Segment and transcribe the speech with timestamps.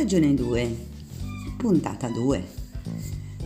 [0.00, 0.76] stagione 2,
[1.58, 2.42] puntata 2.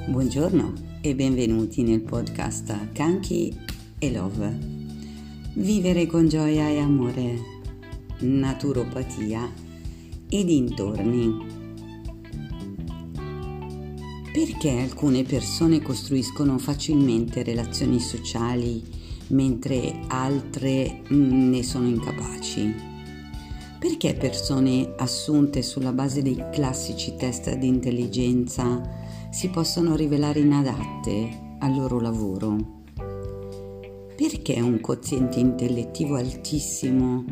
[0.07, 3.53] Buongiorno e benvenuti nel podcast Kanki
[3.99, 4.57] e Love.
[5.55, 7.41] Vivere con gioia e amore,
[8.21, 9.53] naturopatia
[10.29, 11.45] e dintorni.
[14.33, 18.81] Perché alcune persone costruiscono facilmente relazioni sociali
[19.31, 22.94] mentre altre ne sono incapaci?
[23.85, 28.81] Perché persone assunte sulla base dei classici test di intelligenza
[29.29, 32.57] si possono rivelare inadatte al loro lavoro?
[34.17, 37.27] Perché un quoziente intellettivo altissimo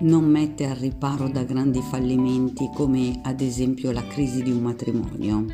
[0.00, 5.44] non mette al riparo da grandi fallimenti come ad esempio la crisi di un matrimonio?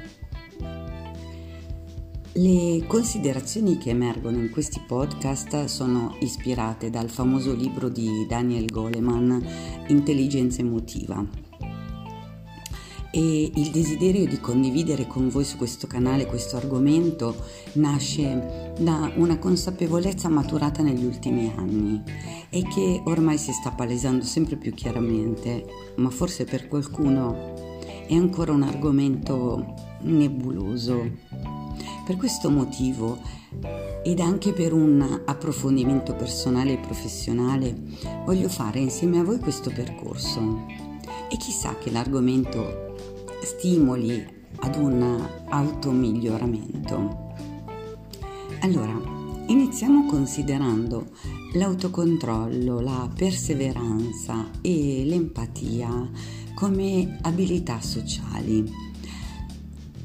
[2.38, 9.42] Le considerazioni che emergono in questi podcast sono ispirate dal famoso libro di Daniel Goleman,
[9.88, 11.24] Intelligenza emotiva.
[13.10, 17.34] E il desiderio di condividere con voi su questo canale questo argomento
[17.74, 22.02] nasce da una consapevolezza maturata negli ultimi anni
[22.51, 25.65] e che ormai si sta palesando sempre più chiaramente,
[25.96, 27.54] ma forse per qualcuno
[28.06, 31.10] è ancora un argomento nebuloso
[32.07, 33.18] per questo motivo
[34.04, 37.76] ed anche per un approfondimento personale e professionale
[38.24, 40.66] voglio fare insieme a voi questo percorso
[41.29, 42.95] e chissà che l'argomento
[43.43, 44.24] stimoli
[44.60, 47.34] ad un automiglioramento.
[48.60, 48.96] Allora,
[49.49, 51.09] iniziamo considerando
[51.54, 56.09] l'autocontrollo, la perseveranza e l'empatia
[56.54, 58.85] come abilità sociali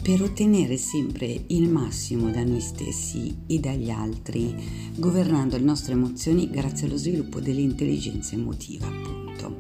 [0.02, 4.56] per ottenere sempre il massimo da noi stessi e dagli altri,
[4.96, 9.58] governando le nostre emozioni grazie allo sviluppo dell'intelligenza emotiva, appunto.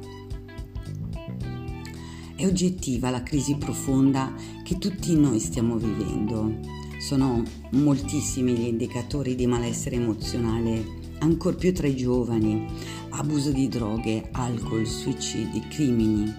[2.36, 6.58] È oggettiva la crisi profonda che tutti noi stiamo vivendo.
[7.00, 10.84] Sono moltissimi gli indicatori di malessere emozionale,
[11.20, 12.66] ancor più tra i giovani,
[13.10, 16.34] abuso di droghe, alcol, suicidi, crimini.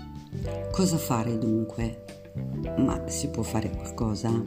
[0.73, 2.22] Cosa fare dunque?
[2.79, 4.43] Ma si può fare qualcosa?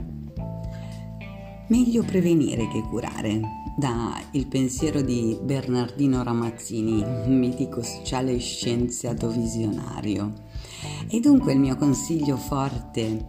[1.68, 3.42] Meglio prevenire che curare,
[3.78, 10.32] da il pensiero di Bernardino Ramazzini, mitico sociale e scienziato visionario.
[11.08, 13.26] E dunque il mio consiglio forte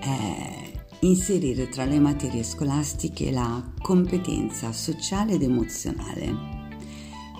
[0.00, 0.70] è
[1.00, 6.60] inserire tra le materie scolastiche la competenza sociale ed emozionale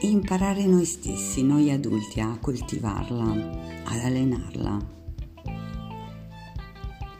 [0.00, 3.30] e imparare noi stessi, noi adulti, a coltivarla,
[3.84, 5.01] ad allenarla.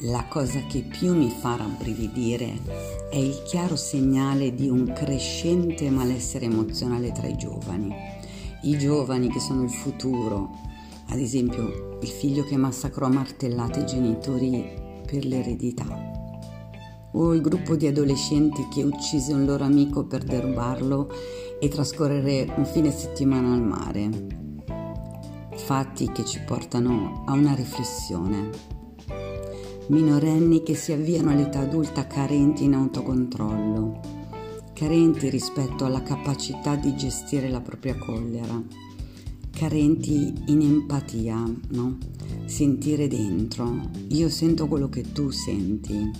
[0.06, 2.58] La cosa che più mi fa rabbrividire
[3.08, 7.94] è il chiaro segnale di un crescente malessere emozionale tra i giovani.
[8.62, 10.58] I giovani che sono il futuro,
[11.10, 14.72] ad esempio il figlio che massacrò a martellate i genitori
[15.06, 15.86] per l'eredità,
[17.12, 21.10] o il gruppo di adolescenti che uccise un loro amico per derubarlo
[21.60, 24.10] e trascorrere un fine settimana al mare.
[25.54, 28.81] Fatti che ci portano a una riflessione
[29.88, 34.00] minorenni che si avviano all'età adulta carenti in autocontrollo,
[34.72, 38.62] carenti rispetto alla capacità di gestire la propria collera,
[39.50, 41.98] carenti in empatia, no?
[42.44, 46.10] Sentire dentro, io sento quello che tu senti.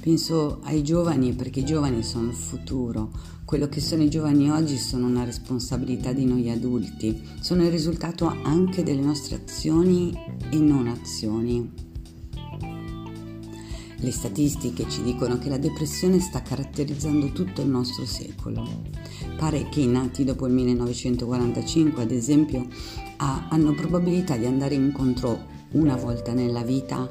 [0.00, 3.10] Penso ai giovani perché i giovani sono il futuro,
[3.44, 8.26] quello che sono i giovani oggi sono una responsabilità di noi adulti, sono il risultato
[8.26, 10.12] anche delle nostre azioni
[10.50, 11.81] e non azioni.
[14.02, 18.66] Le statistiche ci dicono che la depressione sta caratterizzando tutto il nostro secolo.
[19.36, 22.66] Pare che i nati dopo il 1945, ad esempio,
[23.18, 25.38] hanno probabilità di andare incontro
[25.74, 27.08] una volta nella vita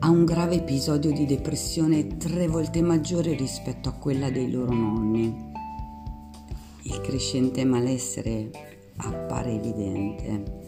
[0.00, 5.34] a un grave episodio di depressione tre volte maggiore rispetto a quella dei loro nonni.
[6.82, 8.50] Il crescente malessere
[8.96, 10.66] appare evidente.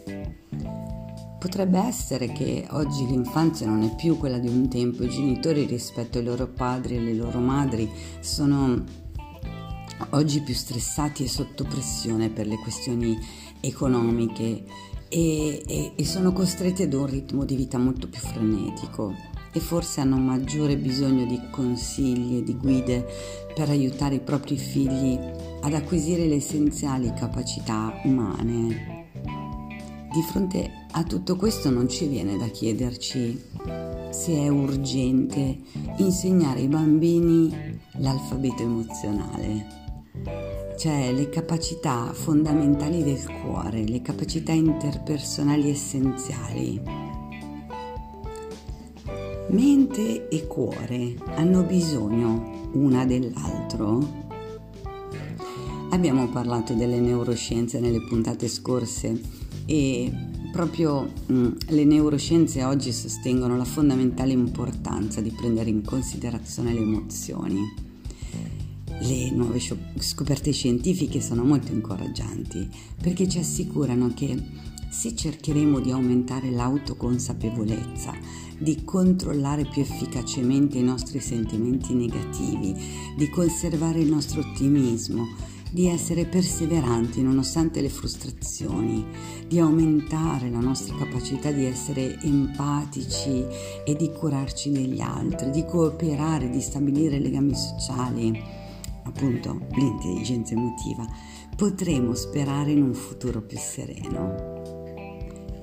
[1.41, 6.19] Potrebbe essere che oggi l'infanzia non è più quella di un tempo, i genitori rispetto
[6.19, 7.89] ai loro padri e alle loro madri
[8.19, 8.83] sono
[10.11, 13.17] oggi più stressati e sotto pressione per le questioni
[13.59, 14.65] economiche
[15.09, 19.11] e, e, e sono costretti ad un ritmo di vita molto più frenetico
[19.51, 23.03] e forse hanno maggiore bisogno di consigli e di guide
[23.55, 25.17] per aiutare i propri figli
[25.61, 29.09] ad acquisire le essenziali capacità umane.
[30.13, 33.41] Di fronte a tutto questo non ci viene da chiederci
[34.09, 35.57] se è urgente
[35.97, 39.65] insegnare ai bambini l'alfabeto emozionale,
[40.77, 46.81] cioè le capacità fondamentali del cuore, le capacità interpersonali essenziali.
[49.47, 54.19] mente e cuore hanno bisogno una dell'altro?
[55.91, 59.19] Abbiamo parlato delle neuroscienze nelle puntate scorse
[59.65, 66.73] e proprio mh, mm, le neuroscienze oggi sostengono la fondamentale importanza di prendere in considerazione
[66.73, 67.89] le emozioni.
[69.03, 69.59] Le nuove
[69.97, 72.69] scoperte scientifiche sono molto incoraggianti
[73.01, 74.37] perché ci assicurano che
[74.91, 78.13] se cercheremo di aumentare l'autoconsapevolezza,
[78.59, 82.75] di controllare più efficacemente i nostri sentimenti negativi,
[83.17, 85.25] di conservare il nostro ottimismo,
[85.71, 89.05] di essere perseveranti nonostante le frustrazioni,
[89.47, 93.45] di aumentare la nostra capacità di essere empatici
[93.85, 98.59] e di curarci degli altri, di cooperare, di stabilire legami sociali
[99.03, 101.07] appunto l'intelligenza emotiva,
[101.55, 104.59] potremo sperare in un futuro più sereno.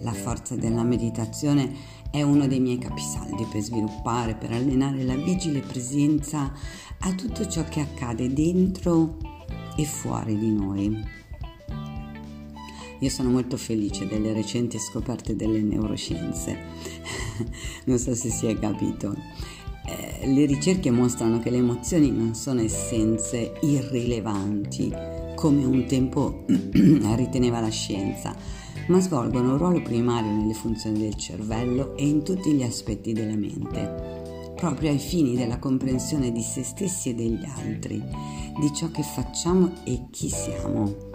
[0.00, 5.60] La forza della meditazione è uno dei miei capisaldi per sviluppare, per allenare la vigile
[5.60, 6.52] presenza
[7.00, 9.38] a tutto ciò che accade dentro
[9.79, 11.05] e fuori di noi.
[13.01, 16.59] Io sono molto felice delle recenti scoperte delle neuroscienze,
[17.87, 19.15] non so se si è capito.
[19.87, 24.93] Eh, le ricerche mostrano che le emozioni non sono essenze irrilevanti,
[25.37, 26.45] come un tempo
[27.15, 28.35] riteneva la scienza,
[28.89, 33.37] ma svolgono un ruolo primario nelle funzioni del cervello e in tutti gli aspetti della
[33.37, 34.18] mente,
[34.58, 38.02] proprio ai fini della comprensione di se stessi e degli altri,
[38.58, 41.06] di ciò che facciamo e chi siamo.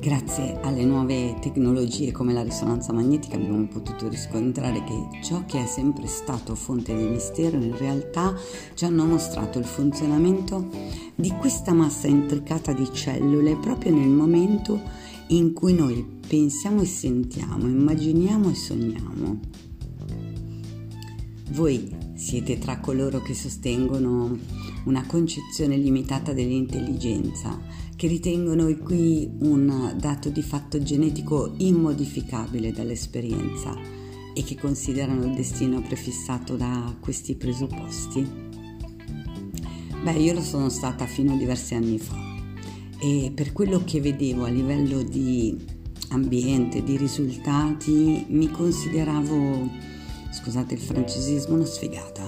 [0.00, 5.66] Grazie alle nuove tecnologie come la risonanza magnetica abbiamo potuto riscontrare che ciò che è
[5.66, 8.34] sempre stato fonte di mistero in realtà
[8.74, 10.68] ci hanno mostrato il funzionamento
[11.14, 14.80] di questa massa intricata di cellule proprio nel momento
[15.28, 19.40] in cui noi pensiamo e sentiamo, immaginiamo e sogniamo.
[21.52, 24.38] Voi siete tra coloro che sostengono
[24.84, 27.58] una concezione limitata dell'intelligenza
[27.96, 33.76] che ritengono qui un dato di fatto genetico immodificabile dall'esperienza
[34.34, 38.26] e che considerano il destino prefissato da questi presupposti?
[40.02, 42.24] Beh, io lo sono stata fino a diversi anni fa
[42.98, 45.56] e per quello che vedevo a livello di
[46.08, 49.68] ambiente, di risultati, mi consideravo,
[50.44, 52.22] scusate il francesismo, una sfigata.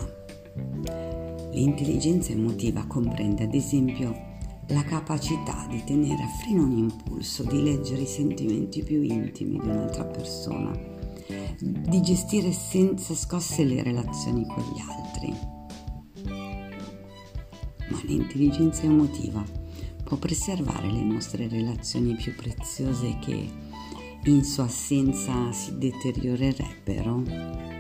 [1.53, 4.35] L'intelligenza emotiva comprende ad esempio
[4.69, 9.69] la capacità di tenere a freno un impulso, di leggere i sentimenti più intimi di
[9.69, 10.73] un'altra persona,
[11.61, 15.35] di gestire senza scosse le relazioni con gli altri.
[17.91, 19.45] Ma l'intelligenza emotiva
[20.03, 23.47] può preservare le nostre relazioni più preziose che
[24.25, 27.76] in sua assenza si deteriorerebbero?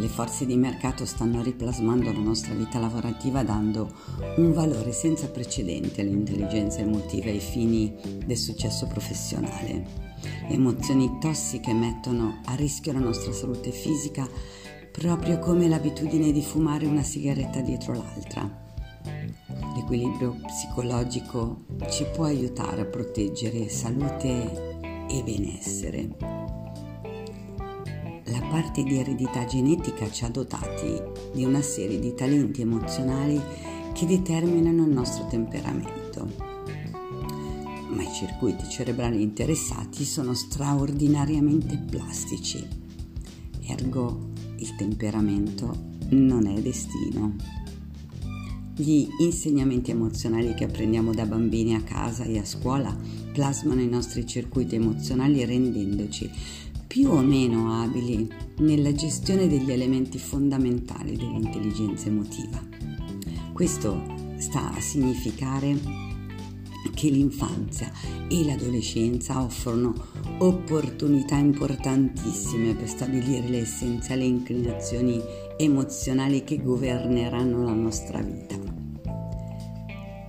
[0.00, 3.92] Le forze di mercato stanno riplasmando la nostra vita lavorativa dando
[4.36, 7.92] un valore senza precedenti all'intelligenza emotiva ai fini
[8.24, 10.06] del successo professionale.
[10.48, 14.28] Le emozioni tossiche mettono a rischio la nostra salute fisica
[14.92, 18.66] proprio come l'abitudine di fumare una sigaretta dietro l'altra.
[19.74, 24.78] L'equilibrio psicologico ci può aiutare a proteggere salute
[25.08, 26.47] e benessere
[28.30, 31.00] la parte di eredità genetica ci ha dotati
[31.32, 33.40] di una serie di talenti emozionali
[33.92, 36.46] che determinano il nostro temperamento.
[37.90, 42.64] Ma i circuiti cerebrali interessati sono straordinariamente plastici,
[43.66, 47.34] ergo il temperamento non è destino.
[48.76, 52.96] Gli insegnamenti emozionali che apprendiamo da bambini a casa e a scuola
[53.32, 56.30] plasmano i nostri circuiti emozionali rendendoci
[56.98, 62.60] più o meno abili nella gestione degli elementi fondamentali dell'intelligenza emotiva.
[63.52, 64.02] Questo
[64.38, 65.78] sta a significare
[66.94, 67.92] che l'infanzia
[68.26, 69.94] e l'adolescenza offrono
[70.38, 75.22] opportunità importantissime per stabilire le essenziali inclinazioni
[75.56, 78.56] emozionali che governeranno la nostra vita.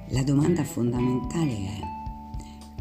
[0.09, 1.98] La domanda fondamentale è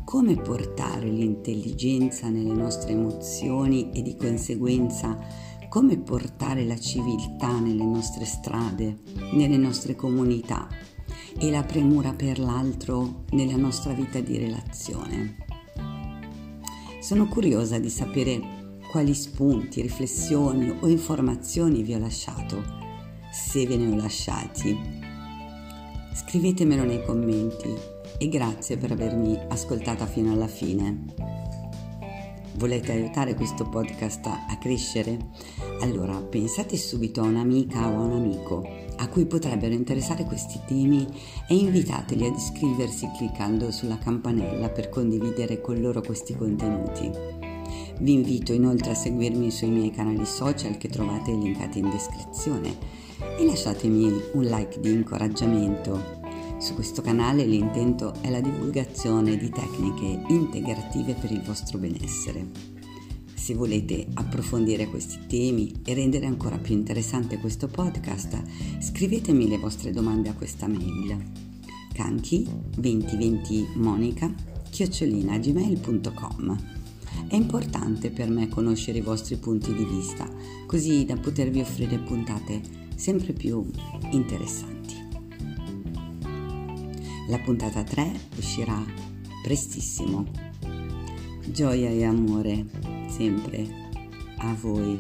[0.09, 5.19] come portare l'intelligenza nelle nostre emozioni e di conseguenza
[5.69, 9.01] come portare la civiltà nelle nostre strade,
[9.35, 10.67] nelle nostre comunità
[11.39, 15.37] e la premura per l'altro nella nostra vita di relazione.
[17.03, 22.63] Sono curiosa di sapere quali spunti, riflessioni o informazioni vi ho lasciato,
[23.31, 24.75] se ve ne ho lasciati.
[26.15, 31.05] Scrivetemelo nei commenti e grazie per avermi ascoltata fino alla fine.
[32.57, 35.17] Volete aiutare questo podcast a crescere?
[35.81, 41.07] Allora pensate subito a un'amica o a un amico a cui potrebbero interessare questi temi
[41.49, 47.09] e invitateli ad iscriversi cliccando sulla campanella per condividere con loro questi contenuti.
[48.01, 52.77] Vi invito inoltre a seguirmi sui miei canali social che trovate linkati in descrizione
[53.39, 56.18] e lasciatemi un like di incoraggiamento
[56.59, 62.77] su questo canale l'intento è la divulgazione di tecniche integrative per il vostro benessere.
[63.35, 68.43] Se volete approfondire questi temi e rendere ancora più interessante questo podcast,
[68.81, 71.47] scrivetemi le vostre domande a questa mail
[71.99, 72.47] canchi
[72.77, 74.33] 2020 monica
[74.71, 76.57] chiocciolina.gmail.com
[77.27, 80.31] È importante per me conoscere i vostri punti di vista,
[80.67, 82.61] così da potervi offrire puntate
[82.95, 83.69] sempre più
[84.13, 84.78] interessanti.
[87.29, 88.83] La puntata 3 uscirà
[89.43, 90.25] prestissimo.
[91.47, 92.65] Gioia e amore
[93.09, 93.67] sempre
[94.39, 94.99] a voi.